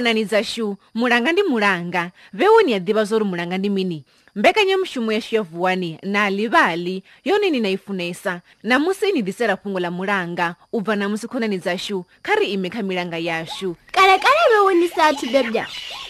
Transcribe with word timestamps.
khonani 0.00 0.24
dzashu 0.24 0.68
mulanga 0.96 1.32
ndi 1.32 1.42
mulanga 1.42 2.10
veuni 2.32 2.72
ya 2.72 2.78
ḓivha 2.80 3.04
zwa 3.04 3.16
uri 3.20 3.24
mulanga 3.30 3.56
ndi 3.58 3.68
mini 3.70 4.04
mbekanyamushumo 4.36 5.12
yashu 5.12 5.34
ya 5.36 5.42
vuwani 5.42 5.98
na 6.02 6.30
livali 6.30 7.02
yone 7.24 7.50
ni 7.50 7.60
na 7.60 7.68
i 7.68 7.76
funesa 7.76 8.40
namusi 8.62 9.12
ni 9.12 9.20
ḓisela 9.22 9.56
fhungo 9.60 9.76
ḽa 9.78 9.90
mulanga 9.92 10.56
u 10.72 10.80
bva 10.80 10.96
namusi 10.96 11.26
khonani 11.28 11.58
dzashu 11.60 12.04
kha 12.24 12.32
ri 12.40 12.52
ime 12.56 12.70
kha 12.72 12.82
milanga 12.82 13.18
yashu 13.20 13.76
kale 13.92 14.18
kale 14.24 14.40
veuni 14.52 14.88
sathu 14.88 15.26
bebya 15.32 15.66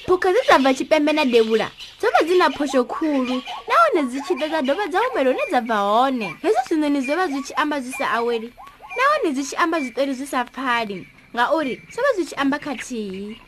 phukha 0.06 0.28
dze 0.34 0.42
dza 0.46 0.58
bva 0.58 0.70
tshipembe 0.74 1.12
na 1.12 1.24
devhula 1.26 1.66
dzo 1.98 2.06
vha 2.14 2.20
dzi 2.26 2.38
na 2.38 2.46
phosho 2.54 2.84
khulu 2.86 3.42
nahone 3.66 4.00
dzi 4.06 4.20
tshi 4.22 4.34
ḓa 4.38 4.46
dza 4.48 4.62
dovha 4.62 4.86
dza 4.86 4.98
humela 5.02 5.30
hune 5.34 5.44
dza 5.50 5.60
bva 5.66 5.76
hone 5.90 6.26
hezwo 6.42 6.62
zwinoni 6.68 7.00
zwo 7.02 7.16
vha 7.18 7.26
zwi 7.26 7.42
tshi 7.42 7.54
amba 7.58 7.80
zwi 7.82 7.92
sa 7.98 8.06
aweli 8.22 8.52
nahone 8.96 9.32
dzi 9.34 9.42
tshi 9.42 9.56
amba 9.58 9.80
zwiṱori 9.82 10.12
zwi 10.14 10.26
sa 10.30 10.44
pfhali 10.46 11.08
ngauri 11.34 11.74
zwo 11.90 12.02
vha 12.06 12.12
zwi 12.16 12.24
tshi 12.26 12.34
amba 12.38 12.56
khathihi 12.62 13.40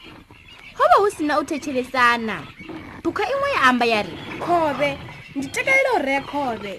ho 0.79 0.85
vha 0.85 1.01
hu 1.03 1.11
si 1.11 1.25
na 1.27 1.35
u 1.41 1.45
thetshelesana 1.49 2.37
phukha 3.05 3.25
iṅwe 3.33 3.49
ya 3.55 3.61
amba 3.69 3.85
ya 3.93 4.01
ri 4.03 4.15
khove 4.45 4.89
ndi 5.37 5.47
takalela 5.55 5.91
u 5.99 6.03
rea 6.07 6.21
khove 6.33 6.73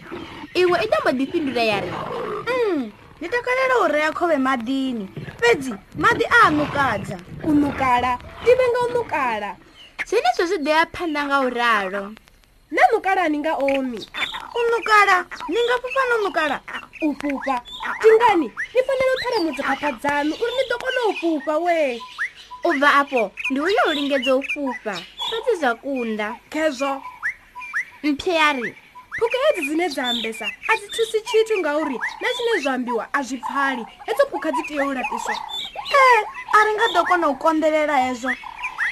iṅwe 0.60 0.76
i 0.84 0.88
tamba 0.92 1.12
ḓifhindula 1.20 1.64
ya 1.72 1.78
ri 1.84 1.92
mm, 2.50 2.82
ndi 3.20 3.28
takalela 3.34 3.76
u 3.84 3.88
rea 3.96 4.10
khove 4.18 4.38
maḓini 4.48 5.06
fhedzi 5.40 5.72
maḓi 6.02 6.26
a 6.40 6.52
nukadza 6.58 7.18
u 7.48 7.52
nukala 7.62 8.12
ndive 8.42 8.64
nga 8.70 8.80
u 8.86 8.90
nukala 8.96 9.50
zwenezwo 10.08 10.44
zwi 10.50 10.58
ḓoya 10.66 10.84
phanda 10.96 11.20
nga 11.28 11.38
u 11.40 11.50
ralo 11.60 12.04
na 12.76 12.82
nukala 12.92 13.24
ni 13.30 13.38
nga 13.42 13.54
omi 13.74 14.02
u 14.58 14.62
nukala 14.72 15.16
ni 15.52 15.60
nga 15.66 15.76
fufa 15.82 16.02
no 16.10 16.16
nukala 16.26 16.58
u 17.06 17.10
fufa 17.22 17.56
tingani 18.02 18.48
ni 18.74 18.80
fanela 18.86 19.12
u 19.16 19.20
tharamudza 19.22 19.64
phapha 19.70 19.90
dzanu 20.00 20.34
uri 20.44 20.52
ni 20.58 20.64
ḓo 20.70 20.76
kona 20.84 21.02
u 21.10 21.14
fufa 21.22 21.56
wee 21.66 21.98
u 22.64 22.74
bva 22.74 22.94
afho 22.94 23.32
ndi 23.50 23.60
uyo 23.62 23.80
u 23.90 23.94
lingedza 23.94 24.36
u 24.36 24.44
fufa 24.52 24.94
fati 25.30 25.52
zwa 25.60 25.76
kunda 25.76 26.28
khezwo 26.52 27.02
mphe 28.04 28.32
yari 28.32 28.76
phuka 29.20 29.38
hedzi 29.44 29.62
dzine 29.68 29.88
dza 29.90 30.04
ambesa 30.08 30.46
a 30.72 30.78
dzi 30.78 30.88
thusi 30.88 31.22
tshithu 31.26 31.58
ngauri 31.60 31.98
na 32.22 32.28
zwine 32.36 32.56
zwa 32.64 32.74
ambiwa 32.74 33.06
a 33.14 33.20
zwi 33.24 33.38
pfali 33.44 33.84
hedzo 34.08 34.24
phukha 34.32 34.50
dzi 34.56 34.64
tea 34.64 34.86
u 34.88 34.94
lapiswa 34.94 35.36
e 36.04 36.26
a 36.58 36.64
ri 36.66 36.72
nga 36.74 36.88
ḓo 37.00 37.08
kona 37.08 37.28
u 37.30 37.34
konḓelela 37.36 37.98
hezwo 38.08 38.32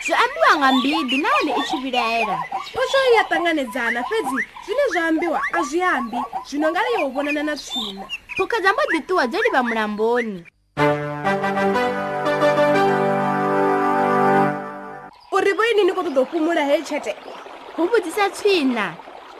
zwi 0.06 0.14
ambiwa 0.20 0.52
nga 0.58 0.68
mbidi 0.76 1.18
nahone 1.24 1.52
i 1.60 1.64
tshi 1.64 1.78
vilaela 1.84 2.36
phosho 2.76 2.98
i 3.10 3.16
ya 3.16 3.24
ṱanganedzana 3.32 4.00
fhedzi 4.04 4.40
zwine 4.66 4.86
zwa 4.92 5.04
ambiwa 5.08 5.40
a 5.58 5.64
zwi 5.64 5.82
ambi 5.82 6.18
zwi 6.48 6.60
no 6.60 6.68
nga 6.72 6.80
ri 6.86 6.92
yo 7.02 7.08
u 7.08 7.12
vhonana 7.12 7.44
na 7.44 7.56
tswina 7.56 8.04
phukha 8.38 8.60
dza 8.60 8.72
mbo 8.74 8.82
ḓi 8.92 9.00
ṱuwa 9.08 9.24
dzo 9.32 9.40
livha 9.44 9.64
mulamboni 9.64 10.44
thank 10.76 11.76
you 11.76 11.81
ndi 15.54 15.58
vo 15.58 15.64
inini 15.66 15.94
ko 15.94 16.04
toda 16.04 16.26
kumula 16.26 16.64
hei 16.66 16.82
tshete 16.82 17.16
hu 17.76 17.86
vhudzisa 17.86 18.30
tswina 18.30 18.94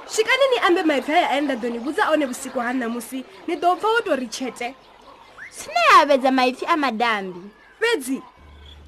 swikani 0.06 0.44
ni 0.54 0.58
ambe 0.60 0.84
maipfi 0.84 1.12
aya 1.12 1.30
ane 1.30 1.42
nda 1.42 1.54
ḓo 1.56 1.70
ni 1.72 1.78
vhudza 1.80 2.12
one 2.12 2.26
vhusiku 2.26 2.60
ha 2.60 2.72
ṋamusi 2.74 3.24
ni 3.48 3.56
ḓo 3.56 3.76
pfa 3.78 3.88
wo 3.88 4.00
tori 4.02 4.28
tshete 4.28 4.76
tswina 5.58 5.80
ya 6.00 6.06
vhedza 6.06 6.32
maipfi 6.32 6.66
a 6.66 6.76
madambi 6.78 7.40
fhedzi 7.80 8.22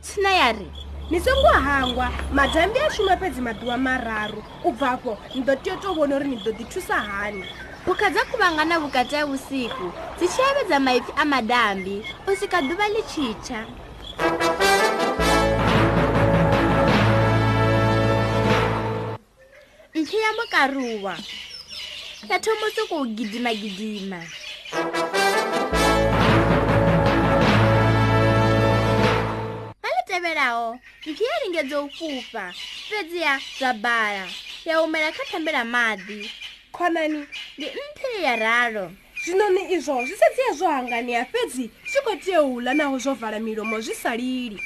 tswina 0.02 0.30
ya 0.34 0.52
ri 0.52 0.68
ni 1.12 1.20
songo 1.20 1.48
hangwa 1.48 2.10
madambi 2.34 2.80
a 2.80 2.92
shuma 2.92 3.16
fhedzi 3.18 3.42
maḓuwa 3.42 3.78
mararu 3.78 4.44
u 4.64 4.72
bva 4.72 4.98
fho 4.98 5.18
ni 5.36 5.42
ḓo 5.44 5.62
tea 5.64 5.74
u 5.76 5.80
to 5.80 5.94
vhona 5.94 6.16
uri 6.16 6.28
ni 6.28 6.36
ḓo 6.44 6.52
ḓi 6.52 6.66
thusa 6.68 6.96
hani 7.00 7.46
phukha 7.86 8.10
dza 8.12 8.24
kuvhangana 8.32 8.80
vhukati 8.80 9.16
ha 9.16 9.26
vhusiku 9.26 9.92
dzi 10.20 10.28
tshi 10.28 10.42
yavhedza 10.42 10.80
maipfi 10.80 11.14
a 11.16 11.24
madambi 11.26 12.04
u 12.28 12.36
swika 12.36 12.60
ḓuvha 12.60 12.88
ḽi 12.92 13.02
tshitsha 13.08 13.64
ntlha 20.14 20.22
ya 20.28 20.34
mokaruwa 20.38 21.14
ya 22.30 22.38
thomose 22.44 22.82
go 22.90 23.02
gidima-gidima 23.18 24.22
ba 29.82 29.90
letebelago 29.98 30.78
ntlha 31.06 31.26
ya 31.32 31.36
ringe 31.44 31.64
dzo 31.66 31.90
fufa 31.98 32.54
fedziya 32.90 33.40
dza 33.58 33.74
bala 33.74 34.28
ya 34.66 34.78
humela 34.80 35.12
kha 35.12 35.24
thambela 35.32 35.64
madi 35.66 36.32
khonani 36.74 37.26
ndi 37.58 37.66
nthe 37.74 38.22
ya 38.24 38.36
ralo 38.36 38.92
zwinoni 39.26 39.66
izwo 39.74 39.96
zwi 40.06 40.16
sedziya 40.22 40.52
zwo 40.56 40.68
hanganiya 40.70 41.26
fedzi 41.26 41.66
zwi 41.92 42.00
khou 42.06 42.18
tea 42.22 42.42
u 42.46 42.62
ḽa 42.62 42.74
naho 42.78 43.00
zwo 43.02 43.14
vala 43.18 43.40
milomo 43.42 43.82
zwi 43.82 43.96
sa 43.98 44.14
lili 44.16 44.62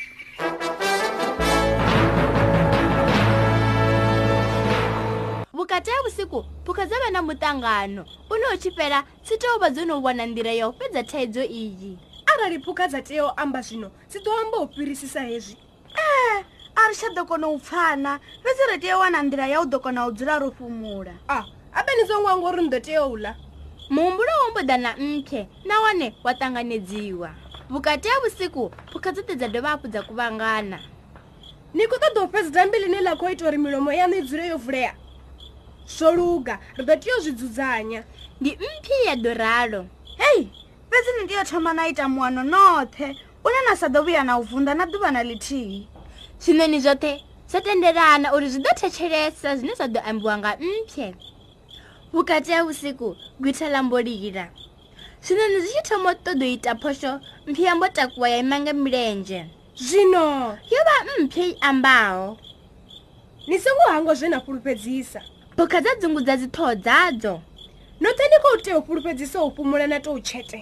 vhukati 5.79 5.89
ha 5.91 6.01
vhusiku 6.03 6.43
phukha 6.65 6.85
dza 6.87 6.95
vha 6.99 7.11
na 7.11 7.21
muṱangano 7.21 8.05
une 8.31 8.45
u 8.53 8.57
tshi 8.57 8.71
fhela 8.71 9.03
dzi 9.23 9.37
tea 9.37 9.49
u 9.55 9.59
vha 9.59 9.69
dzo 9.69 9.85
no 9.85 10.01
wana 10.01 10.25
nḓila 10.25 10.53
ya 10.57 10.67
u 10.69 10.73
fhedza 10.73 11.03
thaidzo 11.03 11.41
iyi 11.45 11.97
arali 12.25 12.59
phukha 12.65 12.87
dza 12.87 13.01
tea 13.01 13.23
u 13.25 13.29
amba 13.37 13.61
zwino 13.61 13.91
dzi 14.09 14.17
ḓo 14.19 14.31
amba 14.41 14.57
u 14.57 14.67
fhirisisa 14.73 15.21
hezwi 15.21 15.57
ee 15.97 16.37
eh, 16.39 16.45
a 16.75 16.87
ri 16.89 16.95
tsha 16.95 17.07
ḓo 17.13 17.25
kona 17.27 17.47
u 17.47 17.59
pfhana 17.59 18.19
fhedzi 18.41 18.61
ri 18.71 18.79
tea 18.79 18.97
u 18.97 18.99
wana 18.99 19.21
nḓila 19.21 19.47
ya 19.47 19.61
u 19.61 19.65
ḓo 19.69 19.79
kona 19.79 20.07
u 20.07 20.11
dzula 20.11 20.39
ro 20.41 20.51
fhumula 20.51 21.11
a 21.27 21.45
abe 21.77 21.91
ni 22.01 22.07
songo 22.07 22.27
anga 22.27 22.45
uri 22.49 22.61
ni 22.63 22.69
ḓo 22.69 22.81
tea 22.81 23.05
u 23.07 23.13
ḽa 23.17 23.33
muhumbulo 23.89 24.31
wo 24.43 24.49
mboda 24.51 24.77
na 24.77 24.95
mphe 24.97 25.45
nahone 25.65 26.13
wa 26.23 26.31
ṱanganedziwa 26.33 27.29
vhukati 27.69 28.09
ha 28.09 28.19
vhusiku 28.19 28.71
phukha 28.91 29.11
dzoṱhe 29.13 29.35
dza 29.37 29.47
dovha 29.47 29.69
hafhu 29.69 29.87
dza 29.87 30.01
kuvhangana 30.01 30.79
ni 31.73 31.83
khou 31.85 31.99
ṱoḓa 32.01 32.25
u 32.25 32.31
fhedza 32.31 32.49
dambiḽine 32.51 32.97
ḽa 33.05 33.13
khou 33.17 33.29
ita 33.29 33.45
uri 33.45 33.57
milomo 33.57 33.91
yanu 33.93 34.15
i 34.17 34.21
dzule 34.25 34.47
yo 34.47 34.57
vulea 34.57 34.93
zvoluga 35.87 36.59
ri 36.77 36.83
ḓo 36.85 36.95
tea 37.01 37.13
u 37.17 37.21
zwi 37.23 37.31
dzudzanya 37.31 38.01
ndi 38.41 38.51
mphi 38.63 38.95
ya 39.07 39.15
doralo 39.23 39.81
hei 40.21 40.41
fhedzi 40.89 41.11
ni 41.21 41.27
tea 41.29 41.41
u 41.41 41.45
thoma 41.49 41.71
na 41.73 41.87
ita 41.91 42.05
muwano 42.07 42.41
noṱhe 42.43 43.07
une 43.47 43.59
na 43.69 43.75
sa 43.75 43.87
ḓo 43.87 43.99
vhuya 44.05 44.23
na 44.23 44.37
u 44.37 44.41
vunḓa 44.43 44.73
na 44.77 44.85
ḓuvha 44.91 45.09
na 45.11 45.23
ḽithihi 45.23 45.81
zwine 46.43 46.67
ni 46.67 46.79
zwoṱhe 46.79 47.13
zwo 47.49 47.59
tendelana 47.65 48.33
uri 48.35 48.47
zwi 48.53 48.63
ḓo 48.67 48.73
thetshelesa 48.79 49.57
zwine 49.59 49.75
zwa 49.77 49.87
ḓo 49.87 50.01
ambiwa 50.09 50.33
nga 50.37 50.51
mphe 50.67 51.07
vhukati 52.13 52.51
ha 52.55 52.61
vhusiku 52.63 53.07
gwitha 53.39 53.69
la 53.69 53.79
mbolila 53.83 54.45
zwino 55.25 55.43
ni 55.47 55.59
zwi 55.63 55.69
tshi 55.71 55.83
thoma 55.87 56.09
u 56.11 56.13
ṱoḓa 56.25 56.41
u 56.41 56.43
ita 56.57 56.71
phosho 56.81 57.11
mphi 57.49 57.63
ya 57.63 57.73
mbo 57.75 57.87
takuwa 57.95 58.29
ya 58.33 58.37
ima 58.43 58.59
nga 58.59 58.73
milenzhe 58.73 59.41
zwino 59.87 60.23
yo 60.71 60.79
vha 60.87 60.95
mphe 61.23 61.43
i 61.51 61.55
ambaho 61.69 62.37
ni 63.47 63.55
songo 63.59 63.85
hango 63.93 64.13
zwe 64.19 64.29
na 64.29 64.39
fhulufhedzisa 64.43 65.21
phukha 65.57 65.81
dza 65.81 65.89
dzungu 65.99 66.21
dza 66.21 66.35
dzithoho 66.37 66.75
dzadzo 66.75 67.41
note 67.99 68.23
ni 68.31 68.37
khou 68.43 68.57
tea 68.61 68.77
u 68.77 68.81
fhulufhedzisa 68.85 69.43
u 69.45 69.49
fhumula 69.51 69.87
na 69.87 69.99
tou 69.99 70.19
tshete 70.19 70.59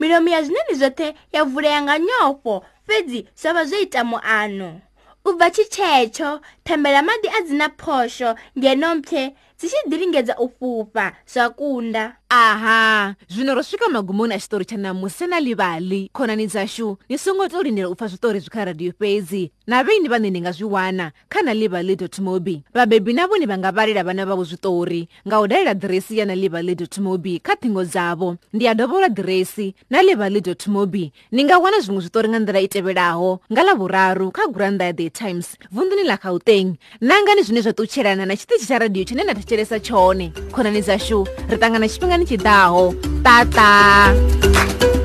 milomo 0.00 0.28
ya 0.30 0.42
zwineni 0.42 0.74
zwoṱhe 0.80 1.14
ya 1.32 1.44
vulea 1.44 1.82
nga 1.82 1.98
nyofho 1.98 2.62
fhedzi 2.86 3.26
zwa 3.42 3.52
vha 3.52 3.64
zwo 3.64 3.78
ita 3.78 4.04
muano 4.04 4.80
u 5.24 5.32
bva 5.32 5.50
tshitshetsho 5.50 6.40
thembela 6.64 7.00
maḓi 7.02 7.28
a 7.38 7.40
dzina 7.46 7.68
phosho 7.78 8.30
ngenompfhe 8.58 9.22
dzi 9.62 9.68
xi 9.70 9.80
diringedza 9.86 10.34
u 10.42 10.48
fupfa 10.58 11.12
swakunda 11.26 12.16
aha 12.28 13.14
zvino 13.28 13.54
ro 13.54 13.62
swika 13.62 13.86
magumoni 13.92 14.34
a 14.34 14.38
xitori 14.38 14.64
xa 14.64 14.74
namusi 14.76 15.26
na 15.30 15.38
livali 15.40 16.10
khonani 16.14 16.46
dzaxu 16.50 16.96
ni 17.08 17.18
songo 17.18 17.46
to 17.48 17.62
lindela 17.62 17.86
u 17.88 17.94
pfa 17.94 18.08
switori 18.08 18.40
byi 18.42 18.50
kha 18.50 18.64
radiyo 18.64 18.92
fezi 18.98 19.50
na 19.66 19.84
vini 19.84 20.08
va 20.08 20.18
nini 20.18 20.40
nga 20.42 20.50
swi 20.52 20.66
wana 20.66 21.12
kha 21.28 21.42
na 21.44 21.52
livali 21.54 21.94
dot 21.96 22.18
mobi 22.18 22.62
vabebi 22.74 23.14
na 23.14 23.26
voni 23.30 23.46
va 23.46 23.58
nga 23.58 23.70
valela 23.70 24.02
vana 24.02 24.24
va 24.26 24.34
vo 24.34 24.42
switori 24.44 25.06
nga 25.28 25.40
u 25.40 25.46
dalela 25.46 25.74
diresi 25.74 26.18
ya 26.18 26.26
na 26.26 26.34
livali 26.34 26.74
dot 26.74 26.98
mobi 26.98 27.38
kha 27.38 27.54
thingo 27.56 27.84
dzavo 27.84 28.36
ndi 28.52 28.64
ya 28.64 28.74
dovola 28.74 29.08
diresi 29.08 29.74
na 29.90 30.02
livali 30.02 30.40
dot 30.40 30.66
mobi 30.66 31.12
ni 31.32 31.44
nga 31.44 31.58
wana 31.58 31.78
zvin'we 31.80 32.02
switori 32.02 32.28
nga 32.28 32.38
ndlela 32.38 32.60
i 32.60 32.68
tevelaho 32.68 33.38
nga 33.52 33.62
lavuraru 33.62 34.30
kha 34.32 34.42
guranda 34.50 34.84
ya 34.84 34.92
the 34.92 35.10
times 35.10 35.54
vundu 35.72 35.94
ni 35.96 36.02
la 36.02 36.16
gauteng 36.16 36.74
nangani 37.00 37.42
zvine 37.42 37.60
zva 37.60 37.72
tuchelana 37.72 38.26
na 38.26 38.34
xitichi 38.36 38.66
xa 38.66 38.78
radiyo 38.78 39.04
xa 39.06 39.14
nenata 39.14 39.51
tshelesa 39.52 39.78
tshone 39.84 40.32
khonani 40.54 40.80
dzashu 40.82 41.18
ri 41.50 41.56
ṱangana 41.60 41.84
tshifhingani 41.84 42.24
tshiḓaho 42.24 42.96
tata 43.24 45.01